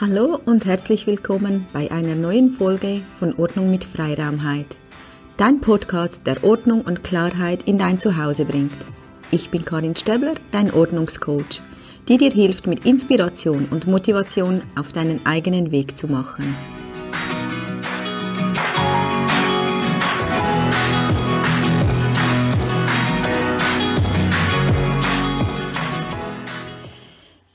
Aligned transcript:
Hallo 0.00 0.40
und 0.44 0.64
herzlich 0.64 1.06
willkommen 1.06 1.68
bei 1.72 1.88
einer 1.92 2.16
neuen 2.16 2.50
Folge 2.50 3.02
von 3.12 3.32
Ordnung 3.36 3.70
mit 3.70 3.84
Freiraumheit. 3.84 4.76
Dein 5.36 5.60
Podcast, 5.60 6.26
der 6.26 6.42
Ordnung 6.42 6.80
und 6.80 7.04
Klarheit 7.04 7.62
in 7.62 7.78
dein 7.78 8.00
Zuhause 8.00 8.44
bringt. 8.44 8.74
Ich 9.30 9.50
bin 9.50 9.64
Karin 9.64 9.94
Stäbler, 9.94 10.34
dein 10.50 10.74
Ordnungscoach, 10.74 11.62
die 12.08 12.16
dir 12.16 12.32
hilft, 12.32 12.66
mit 12.66 12.84
Inspiration 12.84 13.68
und 13.70 13.86
Motivation 13.86 14.62
auf 14.74 14.90
deinen 14.90 15.24
eigenen 15.24 15.70
Weg 15.70 15.96
zu 15.96 16.08
machen. 16.08 16.44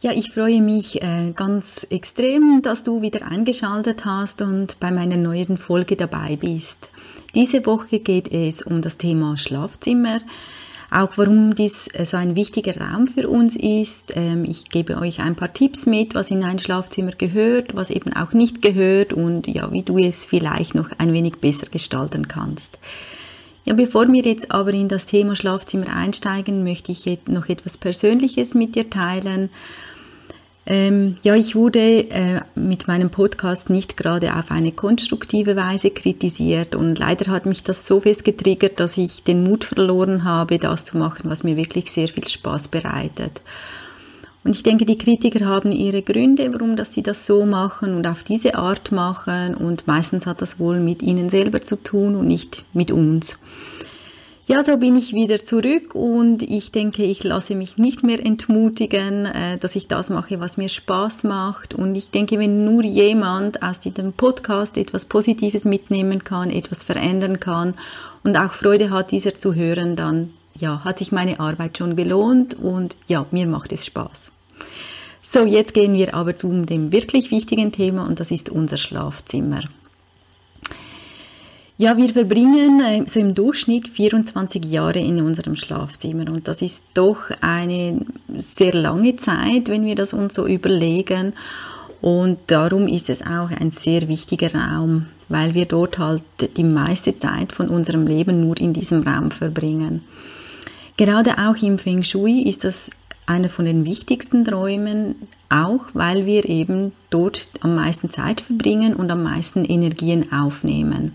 Ja, 0.01 0.13
ich 0.13 0.31
freue 0.31 0.61
mich 0.61 1.01
äh, 1.01 1.33
ganz 1.35 1.85
extrem, 1.89 2.61
dass 2.61 2.85
du 2.85 3.01
wieder 3.01 3.27
eingeschaltet 3.27 4.05
hast 4.05 4.41
und 4.41 4.79
bei 4.79 4.91
meiner 4.91 5.17
neuen 5.17 5.57
Folge 5.57 5.97
dabei 5.97 6.37
bist. 6.37 6.89
Diese 7.35 7.65
Woche 7.65 7.99
geht 7.99 8.31
es 8.31 8.61
um 8.61 8.81
das 8.81 8.97
Thema 8.97 9.35
Schlafzimmer, 9.35 10.19
auch 10.89 11.09
warum 11.17 11.53
dies 11.53 11.89
äh, 11.89 12.05
so 12.05 12.15
ein 12.15 12.37
wichtiger 12.37 12.79
Raum 12.79 13.07
für 13.07 13.27
uns 13.27 13.57
ist. 13.57 14.13
Ähm, 14.15 14.45
ich 14.45 14.69
gebe 14.69 14.95
euch 14.99 15.19
ein 15.19 15.35
paar 15.35 15.51
Tipps 15.51 15.85
mit, 15.85 16.15
was 16.15 16.31
in 16.31 16.45
ein 16.45 16.59
Schlafzimmer 16.59 17.11
gehört, 17.11 17.75
was 17.75 17.89
eben 17.89 18.13
auch 18.13 18.31
nicht 18.31 18.61
gehört 18.61 19.11
und 19.11 19.47
ja, 19.47 19.69
wie 19.73 19.83
du 19.83 19.97
es 19.97 20.23
vielleicht 20.23 20.75
noch 20.75 20.91
ein 20.97 21.11
wenig 21.11 21.41
besser 21.41 21.67
gestalten 21.69 22.29
kannst. 22.29 22.79
Ja, 23.65 23.73
bevor 23.73 24.07
wir 24.07 24.23
jetzt 24.23 24.51
aber 24.51 24.73
in 24.73 24.87
das 24.87 25.05
Thema 25.05 25.35
Schlafzimmer 25.35 25.95
einsteigen, 25.95 26.63
möchte 26.63 26.91
ich 26.91 27.19
noch 27.27 27.49
etwas 27.49 27.77
Persönliches 27.77 28.55
mit 28.55 28.75
dir 28.75 28.89
teilen. 28.89 29.49
Ähm, 30.65 31.17
ja, 31.23 31.35
ich 31.35 31.55
wurde 31.55 32.11
äh, 32.11 32.41
mit 32.53 32.87
meinem 32.87 33.09
Podcast 33.09 33.71
nicht 33.71 33.97
gerade 33.97 34.35
auf 34.35 34.51
eine 34.51 34.71
konstruktive 34.71 35.55
Weise 35.55 35.89
kritisiert 35.89 36.75
und 36.75 36.99
leider 36.99 37.31
hat 37.31 37.47
mich 37.47 37.63
das 37.63 37.87
so 37.87 38.01
fest 38.01 38.23
getriggert, 38.23 38.79
dass 38.79 38.95
ich 38.97 39.23
den 39.23 39.43
Mut 39.43 39.63
verloren 39.63 40.25
habe, 40.25 40.59
das 40.59 40.85
zu 40.85 40.97
machen, 40.97 41.29
was 41.29 41.43
mir 41.43 41.57
wirklich 41.57 41.91
sehr 41.91 42.07
viel 42.07 42.27
Spaß 42.27 42.67
bereitet. 42.67 43.41
Und 44.49 44.55
ich 44.55 44.63
denke, 44.63 44.83
die 44.83 44.97
Kritiker 44.97 45.45
haben 45.45 45.71
ihre 45.71 46.01
Gründe, 46.01 46.51
warum 46.51 46.75
dass 46.75 46.91
sie 46.91 47.03
das 47.03 47.27
so 47.27 47.45
machen 47.45 47.93
und 47.93 48.07
auf 48.07 48.23
diese 48.23 48.55
Art 48.55 48.91
machen 48.91 49.53
und 49.53 49.85
meistens 49.85 50.25
hat 50.25 50.41
das 50.41 50.57
wohl 50.57 50.79
mit 50.79 51.03
ihnen 51.03 51.29
selber 51.29 51.61
zu 51.61 51.75
tun 51.75 52.15
und 52.15 52.25
nicht 52.25 52.65
mit 52.73 52.89
uns. 52.89 53.37
Ja, 54.47 54.63
so 54.63 54.75
bin 54.77 54.95
ich 54.95 55.13
wieder 55.13 55.45
zurück 55.45 55.93
und 55.93 56.41
ich 56.41 56.71
denke, 56.71 57.03
ich 57.03 57.23
lasse 57.23 57.53
mich 57.53 57.77
nicht 57.77 58.01
mehr 58.01 58.25
entmutigen, 58.25 59.27
äh, 59.27 59.59
dass 59.59 59.75
ich 59.75 59.87
das 59.87 60.09
mache, 60.09 60.39
was 60.39 60.57
mir 60.57 60.67
Spaß 60.67 61.25
macht. 61.25 61.75
Und 61.75 61.93
ich 61.93 62.09
denke, 62.09 62.39
wenn 62.39 62.65
nur 62.65 62.83
jemand 62.83 63.61
aus 63.61 63.79
diesem 63.79 64.13
Podcast 64.13 64.77
etwas 64.77 65.05
Positives 65.05 65.65
mitnehmen 65.65 66.23
kann, 66.23 66.49
etwas 66.49 66.83
verändern 66.83 67.39
kann 67.39 67.75
und 68.23 68.35
auch 68.35 68.53
Freude 68.53 68.89
hat, 68.89 69.11
dieser 69.11 69.37
zu 69.37 69.53
hören, 69.53 69.95
dann 69.95 70.31
ja, 70.55 70.83
hat 70.83 70.97
sich 70.97 71.11
meine 71.11 71.39
Arbeit 71.39 71.77
schon 71.77 71.95
gelohnt 71.95 72.55
und 72.55 72.97
ja, 73.05 73.27
mir 73.29 73.45
macht 73.45 73.71
es 73.71 73.85
Spaß. 73.85 74.31
So, 75.31 75.45
jetzt 75.45 75.75
gehen 75.75 75.93
wir 75.93 76.15
aber 76.15 76.35
zu 76.37 76.65
dem 76.65 76.91
wirklich 76.91 77.29
wichtigen 77.29 77.71
Thema 77.71 78.07
und 78.07 78.19
das 78.19 78.31
ist 78.31 78.49
unser 78.49 78.77
Schlafzimmer. 78.77 79.59
Ja, 81.77 81.95
wir 81.97 82.09
verbringen 82.09 82.81
äh, 82.81 83.03
so 83.05 83.19
im 83.19 83.35
Durchschnitt 83.35 83.87
24 83.89 84.65
Jahre 84.65 84.97
in 84.97 85.21
unserem 85.21 85.55
Schlafzimmer 85.55 86.31
und 86.31 86.47
das 86.47 86.63
ist 86.63 86.85
doch 86.95 87.29
eine 87.41 88.03
sehr 88.37 88.73
lange 88.73 89.17
Zeit, 89.17 89.69
wenn 89.69 89.85
wir 89.85 89.93
das 89.93 90.13
uns 90.13 90.33
so 90.33 90.47
überlegen. 90.47 91.33
Und 92.01 92.39
darum 92.47 92.87
ist 92.87 93.11
es 93.11 93.21
auch 93.21 93.51
ein 93.51 93.69
sehr 93.69 94.07
wichtiger 94.07 94.51
Raum, 94.55 95.05
weil 95.27 95.53
wir 95.53 95.67
dort 95.67 95.99
halt 95.99 96.23
die 96.57 96.63
meiste 96.63 97.17
Zeit 97.17 97.51
von 97.51 97.69
unserem 97.69 98.07
Leben 98.07 98.41
nur 98.41 98.59
in 98.59 98.73
diesem 98.73 99.03
Raum 99.03 99.29
verbringen. 99.29 100.01
Gerade 100.97 101.37
auch 101.37 101.61
im 101.61 101.77
Feng 101.77 102.01
Shui 102.01 102.41
ist 102.41 102.63
das 102.63 102.89
einer 103.29 103.49
von 103.49 103.65
den 103.65 103.85
wichtigsten 103.85 104.47
Räumen, 104.47 105.27
auch 105.49 105.85
weil 105.93 106.25
wir 106.25 106.49
eben 106.49 106.91
dort 107.09 107.49
am 107.61 107.75
meisten 107.75 108.09
Zeit 108.09 108.41
verbringen 108.41 108.95
und 108.95 109.11
am 109.11 109.23
meisten 109.23 109.63
Energien 109.63 110.31
aufnehmen. 110.31 111.13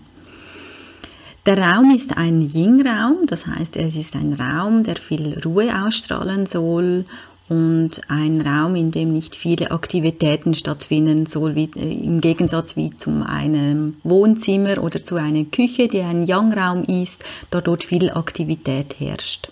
Der 1.45 1.59
Raum 1.59 1.93
ist 1.95 2.17
ein 2.17 2.41
Yin-Raum, 2.41 3.27
das 3.27 3.45
heißt, 3.45 3.77
es 3.77 3.95
ist 3.95 4.15
ein 4.15 4.33
Raum, 4.33 4.83
der 4.83 4.95
viel 4.95 5.39
Ruhe 5.45 5.69
ausstrahlen 5.85 6.47
soll 6.47 7.05
und 7.49 8.01
ein 8.07 8.41
Raum, 8.41 8.75
in 8.75 8.89
dem 8.89 9.11
nicht 9.11 9.35
viele 9.35 9.69
Aktivitäten 9.69 10.55
stattfinden 10.55 11.27
soll, 11.27 11.53
wie, 11.53 11.69
äh, 11.75 12.03
im 12.03 12.19
Gegensatz 12.21 12.75
wie 12.75 12.97
zu 12.97 13.11
einem 13.27 13.97
Wohnzimmer 14.03 14.81
oder 14.81 15.03
zu 15.03 15.17
einer 15.17 15.43
Küche, 15.43 15.87
die 15.87 16.01
ein 16.01 16.25
Yang-Raum 16.25 16.83
ist, 16.85 17.23
da 17.51 17.61
dort 17.61 17.83
viel 17.83 18.09
Aktivität 18.09 18.99
herrscht. 18.99 19.49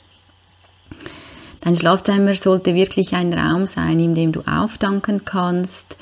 Dein 1.63 1.75
Schlafzimmer 1.77 2.35
sollte 2.35 2.75
wirklich 2.75 3.13
ein 3.13 3.33
Raum 3.33 3.67
sein, 3.67 3.99
in 3.99 4.15
dem 4.15 4.33
du 4.33 4.41
auftanken 4.41 5.23
kannst, 5.23 5.97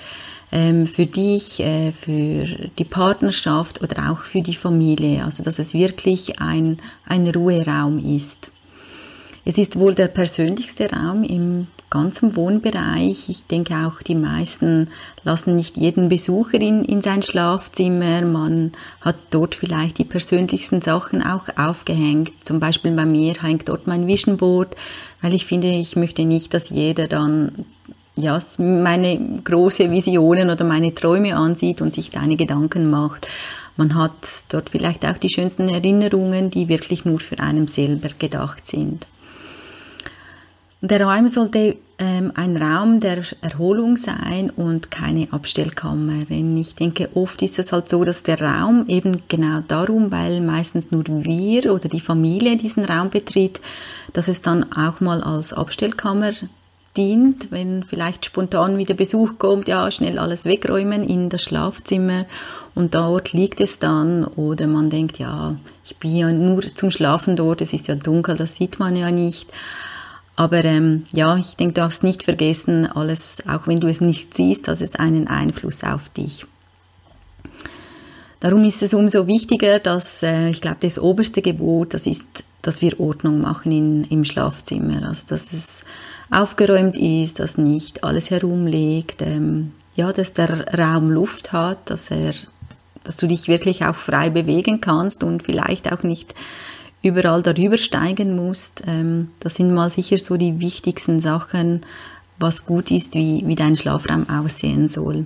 ähm, 0.51 0.87
für 0.87 1.05
dich, 1.05 1.59
äh, 1.59 1.91
für 1.91 2.45
die 2.79 2.83
Partnerschaft 2.83 3.81
oder 3.83 4.11
auch 4.11 4.23
für 4.23 4.41
die 4.41 4.55
Familie. 4.55 5.23
Also 5.23 5.43
dass 5.43 5.59
es 5.59 5.75
wirklich 5.75 6.39
ein, 6.41 6.77
ein 7.05 7.27
Ruheraum 7.27 8.03
ist. 8.15 8.51
Es 9.45 9.59
ist 9.59 9.79
wohl 9.79 9.93
der 9.93 10.07
persönlichste 10.07 10.89
Raum 10.89 11.23
im 11.23 11.67
ganzen 11.91 12.35
Wohnbereich. 12.35 13.29
Ich 13.29 13.45
denke 13.45 13.75
auch, 13.85 14.01
die 14.01 14.15
meisten 14.15 14.89
lassen 15.23 15.55
nicht 15.55 15.77
jeden 15.77 16.09
Besucher 16.09 16.59
in, 16.59 16.83
in 16.83 17.03
sein 17.03 17.21
Schlafzimmer. 17.21 18.23
Man 18.23 18.71
hat 19.01 19.17
dort 19.29 19.53
vielleicht 19.53 19.99
die 19.99 20.05
persönlichsten 20.05 20.81
Sachen 20.81 21.21
auch 21.21 21.45
aufgehängt. 21.55 22.31
Zum 22.43 22.59
Beispiel 22.59 22.93
bei 22.93 23.05
mir 23.05 23.35
hängt 23.35 23.69
dort 23.69 23.85
mein 23.85 24.07
Vision 24.07 24.37
Board, 24.37 24.75
weil 25.21 25.35
ich 25.35 25.45
finde, 25.45 25.67
ich 25.67 25.95
möchte 25.95 26.25
nicht, 26.25 26.55
dass 26.55 26.69
jeder 26.71 27.07
dann 27.07 27.65
ja, 28.15 28.39
meine 28.57 29.39
große 29.43 29.91
Visionen 29.91 30.49
oder 30.49 30.65
meine 30.65 30.95
Träume 30.95 31.35
ansieht 31.35 31.81
und 31.81 31.93
sich 31.93 32.09
deine 32.09 32.37
Gedanken 32.37 32.89
macht. 32.89 33.27
Man 33.77 33.95
hat 33.95 34.45
dort 34.49 34.69
vielleicht 34.69 35.05
auch 35.05 35.17
die 35.17 35.29
schönsten 35.29 35.69
Erinnerungen, 35.69 36.49
die 36.49 36.69
wirklich 36.69 37.05
nur 37.05 37.19
für 37.19 37.39
einen 37.39 37.67
selber 37.67 38.09
gedacht 38.17 38.67
sind. 38.67 39.07
Der 40.83 40.99
Raum 41.03 41.27
sollte 41.27 41.77
ähm, 41.99 42.31
ein 42.33 42.57
Raum 42.57 42.99
der 42.99 43.21
Erholung 43.41 43.97
sein 43.97 44.49
und 44.49 44.89
keine 44.89 45.27
Abstellkammer. 45.31 46.25
Denn 46.25 46.57
ich 46.57 46.73
denke, 46.73 47.09
oft 47.13 47.43
ist 47.43 47.59
es 47.59 47.71
halt 47.71 47.87
so, 47.87 48.03
dass 48.03 48.23
der 48.23 48.41
Raum 48.41 48.85
eben 48.87 49.21
genau 49.27 49.61
darum, 49.67 50.11
weil 50.11 50.41
meistens 50.41 50.89
nur 50.89 51.03
wir 51.05 51.71
oder 51.71 51.87
die 51.87 51.99
Familie 51.99 52.57
diesen 52.57 52.83
Raum 52.83 53.11
betritt, 53.11 53.61
dass 54.13 54.27
es 54.27 54.41
dann 54.41 54.73
auch 54.73 55.01
mal 55.01 55.21
als 55.21 55.53
Abstellkammer 55.53 56.31
dient, 56.97 57.51
wenn 57.51 57.83
vielleicht 57.83 58.25
spontan 58.25 58.79
wieder 58.79 58.95
Besuch 58.95 59.37
kommt, 59.37 59.67
ja, 59.67 59.89
schnell 59.91 60.17
alles 60.17 60.45
wegräumen 60.45 61.03
in 61.03 61.29
das 61.29 61.43
Schlafzimmer 61.43 62.25
und 62.73 62.95
dort 62.95 63.33
liegt 63.33 63.61
es 63.61 63.79
dann 63.79 64.25
oder 64.25 64.67
man 64.67 64.89
denkt, 64.89 65.19
ja, 65.19 65.55
ich 65.85 65.95
bin 65.97 66.17
ja 66.17 66.31
nur 66.31 66.61
zum 66.75 66.89
Schlafen 66.91 67.35
dort, 67.35 67.61
es 67.61 67.71
ist 67.71 67.87
ja 67.87 67.95
dunkel, 67.95 68.35
das 68.35 68.55
sieht 68.55 68.79
man 68.79 68.95
ja 68.95 69.11
nicht. 69.11 69.47
Aber 70.35 70.63
ähm, 70.63 71.05
ja, 71.11 71.35
ich 71.37 71.55
denke, 71.55 71.73
du 71.73 71.81
darfst 71.81 72.03
nicht 72.03 72.23
vergessen, 72.23 72.85
alles, 72.87 73.43
auch 73.47 73.67
wenn 73.67 73.79
du 73.79 73.87
es 73.87 74.01
nicht 74.01 74.35
siehst, 74.35 74.67
hat 74.67 74.81
es 74.81 74.95
einen 74.95 75.27
Einfluss 75.27 75.83
auf 75.83 76.09
dich. 76.09 76.45
Darum 78.39 78.63
ist 78.63 78.81
es 78.81 78.95
umso 78.95 79.27
wichtiger, 79.27 79.77
dass 79.77 80.23
äh, 80.23 80.49
ich 80.49 80.61
glaube, 80.61 80.77
das 80.79 80.97
oberste 80.97 81.43
Gebot, 81.43 81.93
das 81.93 82.07
ist, 82.07 82.25
dass 82.63 82.81
wir 82.81 82.99
Ordnung 82.99 83.39
machen 83.41 83.71
in, 83.71 84.03
im 84.05 84.25
Schlafzimmer. 84.25 85.07
Also 85.07 85.27
dass 85.27 85.53
es 85.53 85.83
aufgeräumt 86.31 86.97
ist, 86.97 87.39
dass 87.39 87.59
nicht 87.59 88.03
alles 88.03 88.31
herumliegt, 88.31 89.21
ähm, 89.21 89.73
ja, 89.95 90.11
dass 90.11 90.33
der 90.33 90.73
Raum 90.75 91.11
Luft 91.11 91.51
hat, 91.53 91.89
dass 91.89 92.09
er, 92.09 92.33
dass 93.03 93.17
du 93.17 93.27
dich 93.27 93.47
wirklich 93.47 93.85
auch 93.85 93.95
frei 93.95 94.31
bewegen 94.31 94.81
kannst 94.81 95.23
und 95.23 95.43
vielleicht 95.43 95.91
auch 95.91 96.01
nicht 96.01 96.33
überall 97.01 97.41
darüber 97.41 97.77
steigen 97.77 98.35
musst. 98.35 98.83
Ähm, 98.87 99.29
das 99.39 99.55
sind 99.55 99.73
mal 99.73 99.89
sicher 99.89 100.17
so 100.17 100.37
die 100.37 100.59
wichtigsten 100.59 101.19
Sachen, 101.19 101.81
was 102.39 102.65
gut 102.65 102.91
ist, 102.91 103.13
wie, 103.15 103.43
wie 103.45 103.55
dein 103.55 103.75
Schlafraum 103.75 104.29
aussehen 104.29 104.87
soll. 104.87 105.25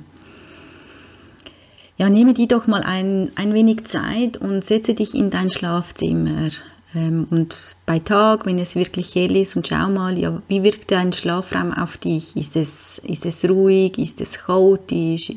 Ja, 1.97 2.09
nehme 2.09 2.33
dir 2.33 2.47
doch 2.47 2.67
mal 2.67 2.83
ein, 2.83 3.31
ein 3.35 3.53
wenig 3.53 3.85
Zeit 3.85 4.37
und 4.37 4.65
setze 4.65 4.93
dich 4.93 5.15
in 5.15 5.29
dein 5.29 5.49
Schlafzimmer. 5.49 6.49
Ähm, 6.93 7.27
und 7.29 7.77
bei 7.85 7.99
Tag, 7.99 8.45
wenn 8.45 8.59
es 8.59 8.75
wirklich 8.75 9.15
hell 9.15 9.35
ist, 9.35 9.55
und 9.55 9.67
schau 9.67 9.89
mal, 9.89 10.19
ja, 10.19 10.41
wie 10.49 10.63
wirkt 10.63 10.91
dein 10.91 11.13
Schlafraum 11.13 11.73
auf 11.73 11.97
dich? 11.97 12.35
Ist 12.35 12.57
es, 12.57 12.97
ist 12.99 13.25
es 13.25 13.49
ruhig? 13.49 13.97
Ist 13.97 14.19
es 14.19 14.39
chaotisch? 14.39 15.29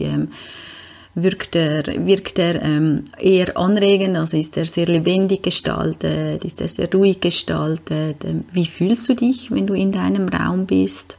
Wirkt 1.23 1.57
er, 1.57 1.85
wirkt 2.07 2.39
er 2.39 2.63
ähm, 2.63 3.05
eher 3.19 3.57
anregend, 3.57 4.17
also 4.17 4.37
ist 4.37 4.57
er 4.57 4.67
sehr 4.67 4.87
lebendig 4.87 5.43
gestaltet, 5.43 6.45
ist 6.45 6.61
er 6.61 6.69
sehr 6.69 6.91
ruhig 6.93 7.21
gestaltet? 7.21 8.25
Ähm, 8.25 8.45
wie 8.53 8.67
fühlst 8.67 9.09
du 9.09 9.15
dich, 9.15 9.51
wenn 9.51 9.67
du 9.67 9.75
in 9.75 9.93
deinem 9.93 10.29
Raum 10.29 10.67
bist? 10.67 11.17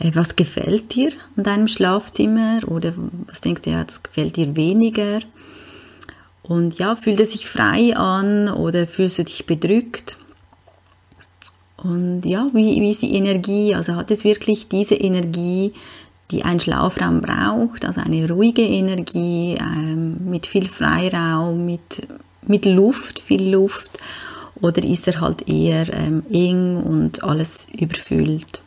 äh, 0.00 0.10
was 0.14 0.34
gefällt 0.34 0.94
dir 0.94 1.12
an 1.36 1.44
deinem 1.44 1.68
Schlafzimmer 1.68 2.60
oder 2.66 2.92
was 3.26 3.40
denkst 3.40 3.62
du, 3.62 3.70
ja, 3.70 3.84
das 3.84 4.02
gefällt 4.02 4.36
dir 4.36 4.56
weniger? 4.56 5.20
Und 6.42 6.78
ja, 6.78 6.96
fühlt 6.96 7.20
es 7.20 7.32
sich 7.32 7.46
frei 7.46 7.96
an 7.96 8.48
oder 8.48 8.86
fühlst 8.86 9.18
du 9.18 9.24
dich 9.24 9.46
bedrückt? 9.46 10.16
Und 11.76 12.24
ja, 12.24 12.50
wie, 12.52 12.80
wie 12.80 12.90
ist 12.90 13.02
die 13.02 13.14
Energie? 13.14 13.74
Also 13.74 13.94
hat 13.94 14.10
es 14.10 14.24
wirklich 14.24 14.68
diese 14.68 14.96
Energie, 14.96 15.72
die 16.30 16.44
ein 16.44 16.60
Schlafraum 16.60 17.20
braucht, 17.20 17.84
also 17.84 18.00
eine 18.00 18.28
ruhige 18.30 18.62
Energie 18.62 19.58
ähm, 19.60 20.30
mit 20.30 20.46
viel 20.46 20.68
Freiraum, 20.68 21.66
mit, 21.66 22.06
mit 22.46 22.64
Luft, 22.64 23.20
viel 23.20 23.50
Luft? 23.50 23.98
Oder 24.60 24.84
ist 24.84 25.08
er 25.08 25.20
halt 25.20 25.48
eher 25.48 25.92
ähm, 25.92 26.22
eng 26.30 26.76
und 26.76 27.24
alles 27.24 27.68
überfüllt? 27.78 28.60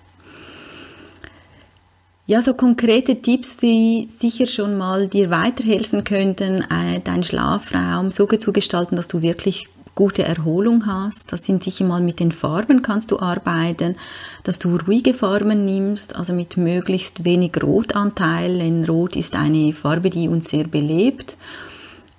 Ja, 2.25 2.41
so 2.41 2.53
konkrete 2.53 3.21
Tipps, 3.21 3.57
die 3.57 4.07
sicher 4.17 4.45
schon 4.47 4.77
mal 4.77 5.09
dir 5.09 5.29
weiterhelfen 5.29 6.05
könnten, 6.05 6.61
äh, 6.61 7.01
deinen 7.01 7.23
Schlafraum 7.23 8.11
so 8.11 8.25
zu 8.27 8.53
gestalten, 8.53 8.95
dass 8.95 9.09
du 9.09 9.21
wirklich 9.21 9.67
gute 9.95 10.23
Erholung 10.23 10.85
hast. 10.87 11.31
Das 11.31 11.45
sind 11.45 11.63
sicher 11.63 11.85
mal 11.85 12.01
mit 12.01 12.19
den 12.19 12.31
Farben 12.31 12.81
kannst 12.81 13.11
du 13.11 13.19
arbeiten, 13.19 13.95
dass 14.43 14.59
du 14.59 14.77
ruhige 14.77 15.13
Farben 15.13 15.65
nimmst, 15.65 16.15
also 16.15 16.33
mit 16.33 16.57
möglichst 16.57 17.25
wenig 17.25 17.61
Rotanteil, 17.61 18.59
denn 18.59 18.85
Rot 18.85 19.15
ist 19.15 19.35
eine 19.35 19.73
Farbe, 19.73 20.09
die 20.09 20.27
uns 20.27 20.49
sehr 20.49 20.65
belebt 20.65 21.37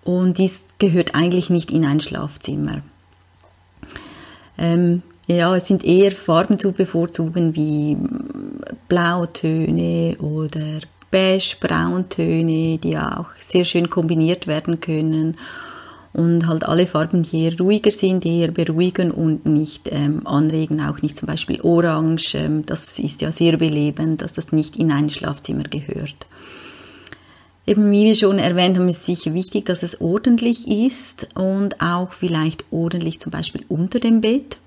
und 0.05 0.39
dies 0.39 0.69
gehört 0.79 1.15
eigentlich 1.15 1.51
nicht 1.51 1.71
in 1.71 1.85
ein 1.85 2.01
Schlafzimmer. 2.01 2.83
Ähm, 4.59 5.03
ja, 5.27 5.57
es 5.57 5.67
sind 5.67 5.85
eher 5.85 6.13
Farben 6.13 6.59
zu 6.59 6.73
bevorzugen 6.73 7.57
wie 7.57 7.97
Blautöne 8.89 10.17
oder 10.21 10.81
beige-brauntöne, 11.11 12.79
die 12.79 12.99
auch 12.99 13.31
sehr 13.41 13.65
schön 13.65 13.89
kombiniert 13.89 14.47
werden 14.47 14.81
können. 14.81 15.39
Und 16.15 16.47
halt 16.47 16.65
alle 16.65 16.87
Farben, 16.87 17.25
die 17.25 17.43
eher 17.43 17.59
ruhiger 17.59 17.91
sind, 17.91 18.25
eher 18.25 18.53
beruhigen 18.53 19.11
und 19.11 19.45
nicht 19.47 19.91
ähm, 19.91 20.25
anregen, 20.27 20.81
auch 20.81 21.03
nicht 21.03 21.19
zum 21.19 21.27
Beispiel 21.27 21.61
Orange, 21.61 22.37
ähm, 22.37 22.65
das 22.65 23.01
ist 23.01 23.21
ja 23.21 23.33
sehr 23.33 23.57
belebend, 23.57 24.23
dass 24.23 24.33
das 24.33 24.53
nicht 24.53 24.77
in 24.77 24.93
ein 24.93 25.11
Schlafzimmer 25.11 25.65
gehört. 25.65 26.15
Eben 27.67 27.91
wie 27.91 28.05
wir 28.05 28.15
schon 28.15 28.39
erwähnt 28.39 28.79
haben, 28.79 28.89
ist 28.89 28.99
es 28.99 29.07
sicher 29.07 29.35
wichtig, 29.35 29.65
dass 29.67 29.83
es 29.83 30.01
ordentlich 30.01 30.69
ist 30.69 31.29
und 31.35 31.81
auch 31.81 32.13
vielleicht 32.13 32.65
ordentlich 32.71 33.19
zum 33.19 33.33
Beispiel 33.33 33.65
unter 33.69 33.99
dem 33.99 34.21
Bett. 34.21 34.59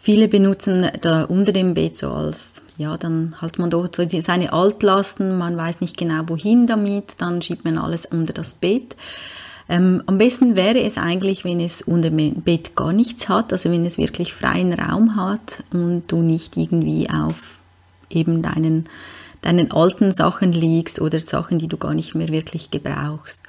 Viele 0.00 0.26
benutzen 0.26 0.88
da 1.00 1.24
unter 1.24 1.52
dem 1.52 1.74
Bett 1.74 1.98
so 1.98 2.12
als, 2.12 2.62
ja, 2.78 2.96
dann 2.96 3.34
hat 3.42 3.58
man 3.58 3.70
dort 3.70 3.94
so 3.94 4.04
seine 4.08 4.52
Altlasten, 4.52 5.36
man 5.36 5.56
weiß 5.56 5.80
nicht 5.80 5.96
genau 5.96 6.22
wohin 6.28 6.66
damit, 6.66 7.20
dann 7.20 7.42
schiebt 7.42 7.64
man 7.64 7.76
alles 7.76 8.06
unter 8.06 8.32
das 8.32 8.54
Bett. 8.54 8.96
Ähm, 9.68 10.02
am 10.06 10.18
besten 10.18 10.56
wäre 10.56 10.82
es 10.82 10.98
eigentlich, 10.98 11.44
wenn 11.44 11.60
es 11.60 11.82
unter 11.82 12.10
dem 12.10 12.34
Bett 12.42 12.74
gar 12.76 12.92
nichts 12.92 13.28
hat, 13.28 13.52
also 13.52 13.70
wenn 13.70 13.86
es 13.86 13.98
wirklich 13.98 14.34
freien 14.34 14.72
Raum 14.72 15.16
hat 15.16 15.64
und 15.72 16.04
du 16.08 16.22
nicht 16.22 16.56
irgendwie 16.56 17.08
auf 17.08 17.60
eben 18.10 18.42
deinen, 18.42 18.86
deinen 19.40 19.72
alten 19.72 20.12
Sachen 20.12 20.52
liegst 20.52 21.00
oder 21.00 21.20
Sachen, 21.20 21.58
die 21.58 21.68
du 21.68 21.76
gar 21.76 21.94
nicht 21.94 22.14
mehr 22.14 22.28
wirklich 22.28 22.70
gebrauchst. 22.70 23.42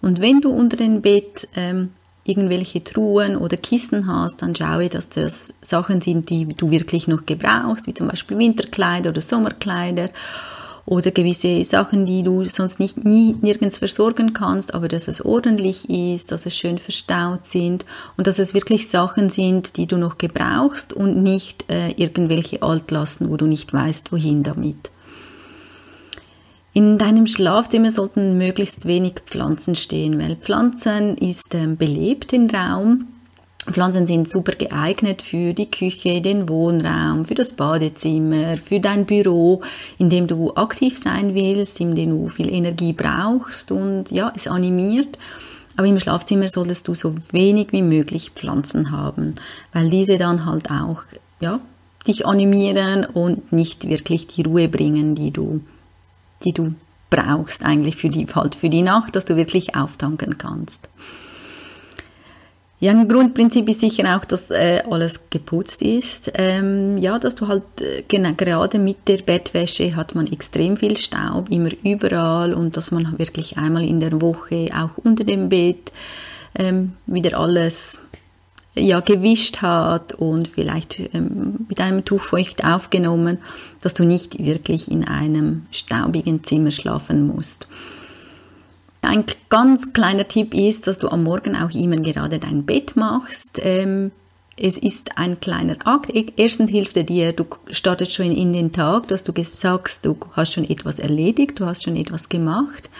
Und 0.00 0.20
wenn 0.20 0.40
du 0.40 0.50
unter 0.50 0.76
dem 0.76 1.02
Bett 1.02 1.48
ähm, 1.56 1.90
irgendwelche 2.24 2.84
Truhen 2.84 3.36
oder 3.36 3.56
Kisten 3.56 4.06
hast, 4.06 4.42
dann 4.42 4.54
schaue, 4.54 4.88
dass 4.88 5.08
das 5.08 5.54
Sachen 5.62 6.00
sind, 6.00 6.30
die 6.30 6.46
du 6.46 6.70
wirklich 6.70 7.08
noch 7.08 7.26
gebrauchst, 7.26 7.86
wie 7.86 7.94
zum 7.94 8.08
Beispiel 8.08 8.38
Winterkleider 8.38 9.10
oder 9.10 9.22
Sommerkleider 9.22 10.10
oder 10.90 11.12
gewisse 11.12 11.64
Sachen, 11.64 12.04
die 12.04 12.24
du 12.24 12.44
sonst 12.46 12.80
nicht 12.80 13.04
nie 13.04 13.36
nirgends 13.40 13.78
versorgen 13.78 14.32
kannst, 14.32 14.74
aber 14.74 14.88
dass 14.88 15.06
es 15.06 15.24
ordentlich 15.24 15.88
ist, 15.88 16.32
dass 16.32 16.46
es 16.46 16.56
schön 16.56 16.78
verstaut 16.78 17.46
sind 17.46 17.86
und 18.16 18.26
dass 18.26 18.40
es 18.40 18.54
wirklich 18.54 18.88
Sachen 18.88 19.30
sind, 19.30 19.76
die 19.76 19.86
du 19.86 19.98
noch 19.98 20.18
gebrauchst 20.18 20.92
und 20.92 21.22
nicht 21.22 21.64
äh, 21.70 21.92
irgendwelche 21.92 22.62
Altlasten, 22.62 23.30
wo 23.30 23.36
du 23.36 23.46
nicht 23.46 23.72
weißt, 23.72 24.10
wohin 24.10 24.42
damit. 24.42 24.90
In 26.72 26.98
deinem 26.98 27.28
Schlafzimmer 27.28 27.92
sollten 27.92 28.36
möglichst 28.36 28.84
wenig 28.84 29.20
Pflanzen 29.26 29.76
stehen, 29.76 30.18
weil 30.18 30.34
Pflanzen 30.34 31.16
ist 31.18 31.54
ähm, 31.54 31.76
belebt 31.76 32.32
im 32.32 32.50
Raum. 32.50 33.06
Pflanzen 33.72 34.06
sind 34.06 34.30
super 34.30 34.52
geeignet 34.52 35.22
für 35.22 35.52
die 35.52 35.70
Küche, 35.70 36.20
den 36.20 36.48
Wohnraum, 36.48 37.24
für 37.24 37.34
das 37.34 37.52
Badezimmer, 37.52 38.56
für 38.56 38.80
dein 38.80 39.06
Büro, 39.06 39.62
in 39.98 40.10
dem 40.10 40.26
du 40.26 40.54
aktiv 40.54 40.98
sein 40.98 41.34
willst, 41.34 41.80
in 41.80 41.94
dem 41.94 42.10
du 42.10 42.28
viel 42.28 42.52
Energie 42.52 42.92
brauchst 42.92 43.72
und 43.72 44.10
ja, 44.10 44.32
es 44.34 44.46
animiert. 44.46 45.18
Aber 45.76 45.86
im 45.86 46.00
Schlafzimmer 46.00 46.48
solltest 46.48 46.88
du 46.88 46.94
so 46.94 47.14
wenig 47.30 47.68
wie 47.72 47.82
möglich 47.82 48.32
Pflanzen 48.34 48.90
haben, 48.90 49.36
weil 49.72 49.88
diese 49.88 50.16
dann 50.16 50.44
halt 50.44 50.70
auch 50.70 51.02
ja, 51.40 51.60
dich 52.06 52.26
animieren 52.26 53.04
und 53.04 53.52
nicht 53.52 53.88
wirklich 53.88 54.26
die 54.26 54.42
Ruhe 54.42 54.68
bringen, 54.68 55.14
die 55.14 55.30
du 55.30 55.60
die 56.44 56.52
du 56.52 56.74
brauchst 57.10 57.64
eigentlich 57.64 57.96
für 57.96 58.08
die, 58.08 58.26
halt 58.26 58.54
für 58.54 58.68
die 58.68 58.82
Nacht, 58.82 59.16
dass 59.16 59.24
du 59.24 59.36
wirklich 59.36 59.74
auftanken 59.74 60.38
kannst. 60.38 60.88
Ja, 62.82 62.92
ein 62.92 63.08
Grundprinzip 63.08 63.68
ist 63.68 63.82
sicher 63.82 64.16
auch, 64.16 64.24
dass 64.24 64.50
äh, 64.50 64.82
alles 64.90 65.28
geputzt 65.28 65.82
ist. 65.82 66.32
Ähm, 66.34 66.96
ja, 66.96 67.18
dass 67.18 67.34
du 67.34 67.46
halt, 67.46 67.62
genau, 68.08 68.32
gerade 68.34 68.78
mit 68.78 69.06
der 69.06 69.18
Bettwäsche 69.18 69.94
hat 69.94 70.14
man 70.14 70.26
extrem 70.26 70.78
viel 70.78 70.96
Staub, 70.96 71.50
immer 71.50 71.68
überall 71.84 72.54
und 72.54 72.78
dass 72.78 72.90
man 72.90 73.18
wirklich 73.18 73.58
einmal 73.58 73.84
in 73.84 74.00
der 74.00 74.22
Woche 74.22 74.70
auch 74.74 74.96
unter 75.04 75.24
dem 75.24 75.50
Bett 75.50 75.92
ähm, 76.54 76.94
wieder 77.06 77.38
alles 77.38 78.00
ja, 78.74 79.00
gewischt 79.00 79.62
hat 79.62 80.14
und 80.14 80.48
vielleicht 80.48 81.00
ähm, 81.12 81.66
mit 81.68 81.80
einem 81.80 82.04
Tuch 82.04 82.22
feucht 82.22 82.64
aufgenommen, 82.64 83.38
dass 83.82 83.94
du 83.94 84.04
nicht 84.04 84.42
wirklich 84.42 84.90
in 84.90 85.06
einem 85.06 85.66
staubigen 85.70 86.44
Zimmer 86.44 86.70
schlafen 86.70 87.26
musst. 87.26 87.66
Ein 89.02 89.24
ganz 89.48 89.92
kleiner 89.92 90.28
Tipp 90.28 90.54
ist, 90.54 90.86
dass 90.86 90.98
du 90.98 91.08
am 91.08 91.24
Morgen 91.24 91.56
auch 91.56 91.70
immer 91.70 91.96
gerade 91.96 92.38
dein 92.38 92.64
Bett 92.64 92.96
machst. 92.96 93.58
Ähm, 93.62 94.12
es 94.56 94.76
ist 94.76 95.16
ein 95.16 95.40
kleiner 95.40 95.76
Akt. 95.86 96.12
Erstens 96.36 96.70
hilft 96.70 96.96
er 96.98 97.04
dir, 97.04 97.32
du 97.32 97.46
startest 97.70 98.12
schon 98.12 98.30
in 98.30 98.52
den 98.52 98.72
Tag, 98.72 99.08
dass 99.08 99.24
du 99.24 99.32
sagst, 99.42 100.04
du 100.04 100.18
hast 100.32 100.52
schon 100.52 100.68
etwas 100.68 100.98
erledigt, 100.98 101.58
du 101.60 101.66
hast 101.66 101.84
schon 101.84 101.96
etwas 101.96 102.28
gemacht. 102.28 102.90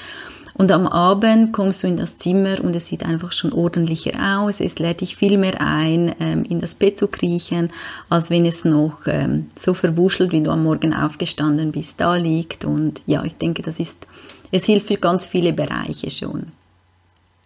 Und 0.54 0.73
am 0.73 0.87
Abend 0.87 1.52
kommst 1.52 1.83
du 1.83 1.87
in 1.87 1.97
das 1.97 2.19
Zimmer 2.19 2.62
und 2.62 2.76
es 2.76 2.87
sieht 2.87 3.04
einfach 3.04 3.33
schon 3.33 3.52
ordentlicher 3.52 4.38
aus. 4.38 4.61
Es 4.61 4.78
lädt 4.78 5.00
dich 5.00 5.16
viel 5.16 5.38
mehr 5.38 5.61
ein, 5.61 6.14
ähm, 6.21 6.45
in 6.45 6.61
das 6.61 6.75
Bett 6.75 6.99
zu 6.99 7.09
kriechen, 7.09 7.71
als 8.09 8.30
wenn 8.30 8.45
es 8.45 8.64
noch 8.64 9.07
ähm, 9.07 9.47
so 9.57 9.75
verwuschelt, 9.75 10.33
wie 10.33 10.42
du 10.42 10.50
am 10.50 10.64
Morgen 10.64 10.92
aufgestanden 10.92 11.73
bist, 11.73 12.00
da 12.00 12.16
liegt. 12.16 12.64
Und 12.64 13.00
ja, 13.07 13.25
ich 13.25 13.37
denke, 13.37 13.62
das 13.62 13.80
ist, 13.80 14.07
es 14.50 14.64
hilft 14.64 14.88
für 14.88 14.97
ganz 14.97 15.26
viele 15.26 15.52
Bereiche 15.52 16.11
schon. 16.11 16.49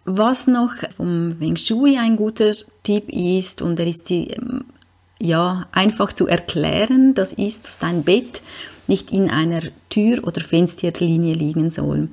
Was 0.05 0.47
noch 0.47 0.71
vom 0.95 1.39
Weng 1.39 1.57
Shui 1.57 1.97
ein 1.97 2.15
guter 2.15 2.53
Tipp 2.83 3.09
ist, 3.09 3.61
und 3.61 3.79
er 3.79 3.87
ist 3.87 4.09
die, 4.09 4.29
ähm, 4.29 4.65
ja, 5.19 5.67
einfach 5.71 6.13
zu 6.13 6.27
erklären, 6.27 7.15
das 7.15 7.33
ist, 7.33 7.67
dass 7.67 7.79
dein 7.79 8.03
Bett 8.03 8.41
nicht 8.87 9.11
in 9.11 9.31
einer 9.31 9.61
Tür- 9.89 10.25
oder 10.27 10.41
Fensterlinie 10.41 11.33
liegen 11.33 11.71
soll. 11.71 12.09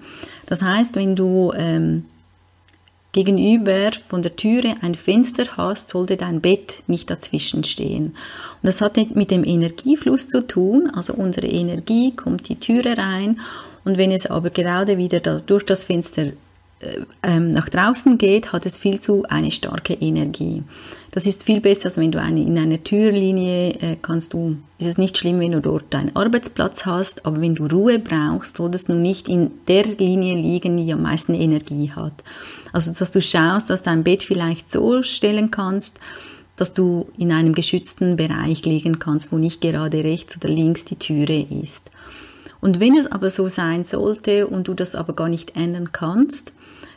Das 0.47 0.63
heißt, 0.63 0.97
wenn 0.97 1.17
du 1.17 1.53
ähm, 1.55 2.07
gegenüber 3.13 3.91
von 4.09 4.23
der 4.23 4.37
Türe 4.37 4.77
ein 4.81 4.95
Fenster 4.95 5.59
hast, 5.59 5.91
sollte 5.91 6.17
dein 6.17 6.41
Bett 6.41 6.83
nicht 6.87 7.11
dazwischen 7.11 7.63
stehen. 7.65 8.07
Und 8.07 8.15
das 8.63 8.81
hat 8.81 8.97
mit 9.15 9.31
dem 9.31 9.45
Energiefluss 9.45 10.29
zu 10.29 10.47
tun, 10.47 10.91
also 10.95 11.13
unsere 11.13 11.49
Energie 11.49 12.13
kommt 12.17 12.49
die 12.49 12.57
Türe 12.57 12.97
rein 12.97 13.39
und 13.85 13.99
wenn 13.99 14.13
es 14.13 14.27
aber 14.27 14.51
gerade 14.51 14.99
wieder 14.99 15.21
da 15.21 15.41
durch 15.41 15.65
das 15.65 15.85
Fenster 15.85 16.33
äh, 16.83 17.01
ähm, 17.23 17.53
nach 17.53 17.69
draußen 17.69 18.19
geht, 18.19 18.53
hat 18.53 18.67
es 18.67 18.79
viel 18.79 18.99
zu 18.99 19.25
eine 19.29 19.51
starke 19.51 19.95
Energie. 19.95 20.63
Das 21.13 21.27
ist 21.27 21.45
viel 21.45 21.61
besser, 21.61 21.87
als 21.87 21.99
wenn 21.99 22.11
du 22.11 22.21
eine, 22.21 22.41
in 22.43 22.59
einer 22.59 22.83
Türlinie 22.83 23.75
äh, 23.75 23.97
kannst 24.01 24.33
du, 24.33 24.57
ist 24.79 24.87
es 24.87 24.99
nicht 24.99 25.19
schlimm, 25.19 25.41
wenn 25.41 25.53
du 25.53 25.61
dort 25.61 25.85
deinen 25.91 26.17
Arbeitsplatz 26.17 26.87
hast, 26.87 27.27
aber 27.27 27.41
wenn 27.41 27.55
du 27.55 27.67
Ruhe 27.67 27.99
brauchst, 27.99 28.57
solltest 28.57 28.89
du 28.89 28.95
nicht 28.95 29.29
in 29.29 29.51
der 29.69 29.85
Linie 29.85 30.35
liegen, 30.37 30.79
die 30.79 30.93
am 30.93 31.03
meisten 31.03 31.35
Energie 31.35 31.93
hat. 31.95 32.25
Also, 32.73 32.93
dass 32.93 33.11
du 33.11 33.21
schaust, 33.21 33.69
dass 33.69 33.83
dein 33.83 34.05
Bett 34.05 34.23
vielleicht 34.23 34.71
so 34.71 35.03
stellen 35.03 35.51
kannst, 35.51 36.01
dass 36.57 36.75
du 36.75 37.09
in 37.19 37.31
einem 37.31 37.55
geschützten 37.55 38.17
Bereich 38.17 38.65
liegen 38.65 38.99
kannst, 38.99 39.33
wo 39.33 39.37
nicht 39.37 39.61
gerade 39.61 40.03
rechts 40.05 40.39
oder 40.39 40.49
links 40.49 40.85
die 40.85 40.97
Türe 40.97 41.47
ist. 41.63 41.91
Und 42.63 42.79
wenn 42.79 42.97
es 42.97 43.11
aber 43.11 43.29
so 43.29 43.49
sein 43.49 43.83
sollte 43.83 44.47
und 44.47 44.69
du 44.69 44.75
das 44.75 44.95
aber 44.95 45.15
gar 45.15 45.29
nicht 45.29 45.57
ändern 45.57 45.91
kannst, 45.91 46.53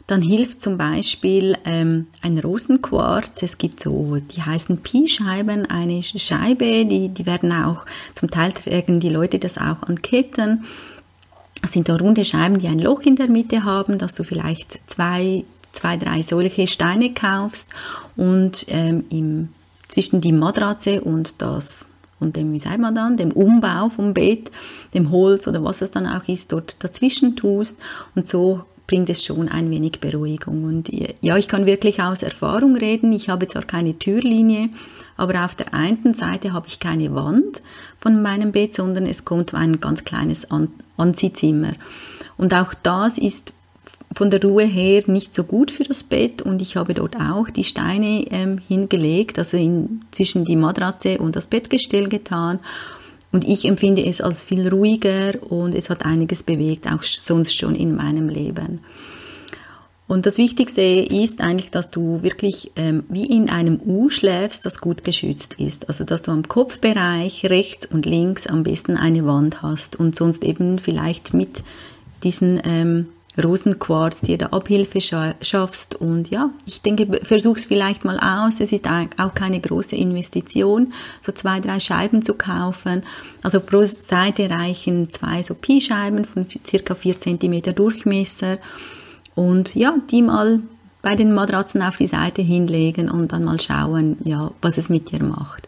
dann 0.06 0.22
hilft 0.22 0.62
zum 0.62 0.78
Beispiel 0.78 1.58
ähm, 1.66 2.06
ein 2.22 2.38
Rosenquarz. 2.38 3.42
Es 3.42 3.58
gibt 3.58 3.82
so, 3.82 4.18
die 4.18 4.44
heißen 4.44 4.78
Pi-Scheiben, 4.78 5.66
eine 5.66 6.04
Scheibe, 6.04 6.86
die, 6.86 7.10
die 7.10 7.26
werden 7.26 7.52
auch, 7.52 7.86
zum 8.14 8.30
Teil 8.30 8.52
tragen 8.52 9.00
die 9.00 9.10
Leute 9.10 9.40
das 9.40 9.58
auch 9.58 9.82
an 9.82 10.04
Ketten. 10.04 10.66
Das 11.64 11.72
sind 11.72 11.90
da 11.90 11.96
runde 11.96 12.24
Scheiben, 12.24 12.60
die 12.60 12.68
ein 12.68 12.78
Loch 12.78 13.02
in 13.02 13.16
der 13.16 13.28
Mitte 13.28 13.64
haben, 13.64 13.98
dass 13.98 14.14
du 14.14 14.24
vielleicht 14.24 14.80
zwei, 14.86 15.46
zwei 15.72 15.98
drei 15.98 16.22
solche 16.22 16.68
Steine 16.68 17.12
kaufst 17.12 17.72
und 18.16 18.68
ähm, 18.68 19.06
im, 19.10 19.50
zwischen 19.88 20.22
die 20.22 20.32
Matratze 20.32 21.02
und 21.02 21.42
das 21.42 21.88
und 22.20 22.36
dem, 22.36 22.52
wie 22.54 22.60
sagt 22.60 22.80
man 22.80 22.96
dann, 22.96 23.18
dem 23.18 23.32
Umbau 23.32 23.90
vom 23.90 24.14
Bett, 24.14 24.52
dem 24.94 25.12
Holz 25.12 25.48
oder 25.48 25.64
was 25.64 25.82
es 25.82 25.92
dann 25.92 26.08
auch 26.08 26.28
ist, 26.28 26.52
dort 26.52 26.84
dazwischen 26.84 27.36
tust 27.36 27.78
und 28.16 28.28
so 28.28 28.64
bringt 28.88 29.10
es 29.10 29.24
schon 29.24 29.50
ein 29.50 29.70
wenig 29.72 30.00
Beruhigung. 30.00 30.64
Und 30.64 30.90
ja, 31.22 31.38
ich 31.38 31.48
kann 31.48 31.66
wirklich 31.66 32.02
aus 32.02 32.24
Erfahrung 32.24 32.76
reden. 32.76 33.12
Ich 33.14 33.30
habe 33.30 33.48
zwar 33.48 33.64
keine 33.64 33.98
Türlinie, 33.98 34.70
aber 35.18 35.44
auf 35.46 35.56
der 35.56 35.74
einen 35.74 36.14
Seite 36.14 36.54
habe 36.54 36.68
ich 36.68 36.80
keine 36.80 37.14
Wand 37.16 37.64
von 38.00 38.22
meinem 38.22 38.52
Bett, 38.52 38.76
sondern 38.76 39.08
es 39.08 39.26
kommt 39.26 39.54
ein 39.54 39.80
ganz 39.80 40.04
kleines 40.04 40.52
An 40.52 40.70
Anziehzimmer. 40.98 41.74
Und 42.38 42.54
auch 42.54 42.74
das 42.74 43.18
ist 43.18 43.54
von 44.16 44.32
der 44.32 44.42
Ruhe 44.42 44.64
her 44.64 45.04
nicht 45.08 45.36
so 45.36 45.44
gut 45.44 45.70
für 45.72 45.84
das 45.84 46.04
Bett 46.04 46.42
und 46.42 46.62
ich 46.62 46.78
habe 46.78 46.94
dort 46.94 47.18
auch 47.18 47.50
die 47.50 47.66
Steine 47.66 48.26
ähm, 48.32 48.60
hingelegt, 48.68 49.38
also 49.38 49.58
in, 49.58 50.02
zwischen 50.12 50.46
die 50.46 50.56
Matratze 50.56 51.18
und 51.18 51.36
das 51.36 51.48
Bettgestell 51.48 52.08
getan 52.08 52.60
und 53.34 53.46
ich 53.46 53.66
empfinde 53.66 54.06
es 54.06 54.22
als 54.22 54.46
viel 54.46 54.70
ruhiger 54.70 55.34
und 55.44 55.76
es 55.76 55.90
hat 55.90 56.06
einiges 56.06 56.44
bewegt, 56.44 56.88
auch 56.90 57.04
sonst 57.04 57.58
schon 57.58 57.76
in 57.76 57.94
meinem 57.94 58.30
Leben. 58.30 58.80
Und 60.08 60.26
das 60.26 60.38
Wichtigste 60.38 60.82
ist 60.82 61.42
eigentlich, 61.42 61.72
dass 61.72 61.90
du 61.90 62.22
wirklich 62.22 62.72
ähm, 62.78 63.04
wie 63.10 63.26
in 63.26 63.50
einem 63.50 63.82
U 63.86 64.10
schläfst, 64.10 64.66
das 64.66 64.80
gut 64.80 65.04
geschützt 65.04 65.56
ist. 65.56 65.90
Also 65.90 66.04
dass 66.06 66.22
du 66.22 66.32
am 66.32 66.48
Kopfbereich 66.48 67.46
rechts 67.50 67.88
und 67.88 68.06
links 68.06 68.48
am 68.48 68.64
besten 68.64 68.98
eine 68.98 69.26
Wand 69.26 69.64
hast 69.64 70.00
und 70.00 70.16
sonst 70.16 70.46
eben 70.46 70.80
vielleicht 70.80 71.34
mit 71.34 71.64
diesen 72.24 72.62
ähm, 72.64 73.08
Rosenquarz 73.42 74.22
dir 74.22 74.38
da 74.38 74.48
Abhilfe 74.48 75.01
schaffst. 75.01 75.96
Und 75.96 76.30
ja, 76.30 76.50
ich 76.65 76.82
denke, 76.82 77.20
versuch's 77.24 77.65
vielleicht 77.65 78.06
mal 78.06 78.20
aus. 78.20 78.60
Es 78.60 78.72
ist 78.72 78.88
auch 78.88 79.34
keine 79.34 79.60
große 79.60 79.96
Investition, 79.96 80.94
so 81.22 81.32
zwei, 81.32 81.60
drei 81.60 81.80
Scheiben 81.80 82.22
zu 82.22 82.34
kaufen. 82.36 83.04
Also 83.44 83.60
pro 83.60 83.84
Seite 83.84 84.50
reichen 84.50 85.12
zwei 85.12 85.44
so 85.44 85.54
Pi-Scheiben 85.54 86.25
von 86.25 86.46
circa 86.65 86.96
vier 86.96 87.20
Zentimeter 87.20 87.74
Durchmesser. 87.74 88.58
Und 89.36 89.75
ja, 89.75 89.96
die 90.10 90.22
mal 90.22 90.62
bei 91.01 91.15
den 91.15 91.34
Matratzen 91.34 91.82
auf 91.82 91.98
die 91.98 92.08
Seite 92.08 92.42
hinlegen 92.42 93.12
und 93.12 93.32
dann 93.32 93.44
mal 93.44 93.60
schauen, 93.60 94.18
ja, 94.24 94.51
was 94.62 94.77
es 94.77 94.89
mit 94.89 95.12
dir 95.12 95.24
macht. 95.24 95.68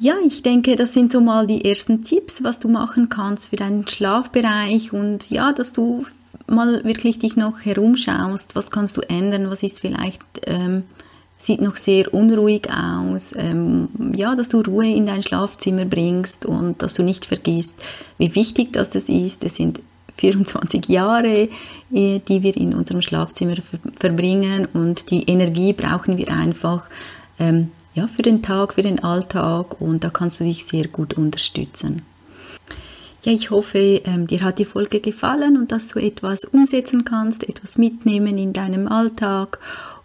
Ja, 0.00 0.14
ich 0.24 0.42
denke, 0.42 0.76
das 0.76 0.94
sind 0.94 1.10
so 1.10 1.20
mal 1.20 1.48
die 1.48 1.64
ersten 1.64 2.04
Tipps, 2.04 2.44
was 2.44 2.60
du 2.60 2.68
machen 2.68 3.08
kannst 3.08 3.48
für 3.48 3.56
deinen 3.56 3.86
Schlafbereich 3.88 4.92
und 4.92 5.28
ja, 5.28 5.52
dass 5.52 5.72
du 5.72 6.06
mal 6.46 6.84
wirklich 6.84 7.18
dich 7.18 7.34
noch 7.34 7.60
herumschaust, 7.64 8.54
was 8.54 8.70
kannst 8.70 8.96
du 8.96 9.00
ändern, 9.00 9.50
was 9.50 9.64
ist 9.64 9.80
vielleicht, 9.80 10.22
ähm, 10.46 10.84
sieht 11.36 11.60
noch 11.60 11.76
sehr 11.76 12.14
unruhig 12.14 12.68
aus, 12.70 13.34
ähm, 13.36 13.88
ja, 14.14 14.36
dass 14.36 14.48
du 14.48 14.60
Ruhe 14.60 14.88
in 14.88 15.06
dein 15.06 15.22
Schlafzimmer 15.22 15.84
bringst 15.84 16.46
und 16.46 16.80
dass 16.80 16.94
du 16.94 17.02
nicht 17.02 17.26
vergisst, 17.26 17.82
wie 18.18 18.34
wichtig 18.36 18.72
das 18.72 18.94
ist. 18.94 19.42
Es 19.42 19.56
sind 19.56 19.80
24 20.16 20.86
Jahre, 20.88 21.48
äh, 21.92 22.20
die 22.20 22.42
wir 22.44 22.56
in 22.56 22.72
unserem 22.72 23.02
Schlafzimmer 23.02 23.56
verbringen 23.98 24.68
und 24.72 25.10
die 25.10 25.24
Energie 25.24 25.72
brauchen 25.72 26.18
wir 26.18 26.28
einfach 26.28 26.88
ähm, 27.40 27.72
ja, 27.98 28.06
für 28.06 28.22
den 28.22 28.42
Tag, 28.42 28.74
für 28.74 28.82
den 28.82 29.02
Alltag 29.02 29.80
und 29.80 30.04
da 30.04 30.10
kannst 30.10 30.38
du 30.38 30.44
dich 30.44 30.64
sehr 30.64 30.86
gut 30.86 31.14
unterstützen. 31.14 32.02
Ja, 33.24 33.32
ich 33.32 33.50
hoffe, 33.50 33.78
ähm, 34.04 34.28
dir 34.28 34.42
hat 34.42 34.60
die 34.60 34.64
Folge 34.64 35.00
gefallen 35.00 35.56
und 35.56 35.72
dass 35.72 35.88
du 35.88 35.98
etwas 35.98 36.44
umsetzen 36.44 37.04
kannst, 37.04 37.48
etwas 37.48 37.76
mitnehmen 37.76 38.38
in 38.38 38.52
deinem 38.52 38.86
Alltag 38.86 39.58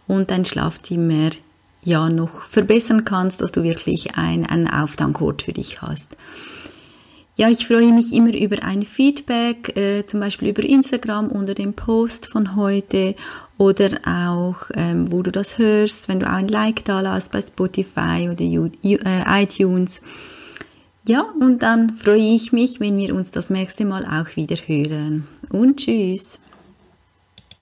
und 0.07 0.31
dein 0.31 0.43
Schlafzimmer 0.43 1.29
ja 1.83 2.09
noch 2.09 2.45
verbessern 2.45 3.05
kannst, 3.05 3.41
dass 3.41 3.51
du 3.51 3.61
wirklich 3.61 4.15
ein, 4.15 4.47
einen 4.47 4.67
Auftankort 4.67 5.43
für 5.43 5.53
dich 5.53 5.83
hast. 5.83 6.17
Ja, 7.35 7.49
ich 7.49 7.67
freue 7.67 7.91
mich 7.93 8.11
immer 8.13 8.33
über 8.35 8.63
ein 8.63 8.83
Feedback, 8.83 9.77
äh, 9.77 10.05
zum 10.07 10.19
Beispiel 10.19 10.49
über 10.49 10.63
Instagram 10.63 11.27
unter 11.27 11.53
dem 11.53 11.73
Post 11.73 12.27
von 12.31 12.55
heute 12.55 13.15
oder 13.63 13.99
auch, 14.05 14.69
ähm, 14.75 15.11
wo 15.11 15.21
du 15.21 15.31
das 15.31 15.57
hörst, 15.57 16.09
wenn 16.09 16.19
du 16.19 16.27
auch 16.27 16.33
ein 16.33 16.49
Like 16.49 16.83
da 16.85 16.99
lässt 16.99 17.31
bei 17.31 17.41
Spotify 17.41 18.29
oder 18.29 18.41
äh, 18.41 19.43
iTunes. 19.43 20.01
Ja, 21.07 21.25
und 21.39 21.63
dann 21.63 21.97
freue 21.97 22.35
ich 22.35 22.51
mich, 22.51 22.79
wenn 22.79 22.97
wir 22.97 23.15
uns 23.15 23.31
das 23.31 23.49
nächste 23.49 23.85
Mal 23.85 24.05
auch 24.05 24.35
wieder 24.35 24.55
hören. 24.55 25.27
Und 25.49 25.77
tschüss. 25.77 26.39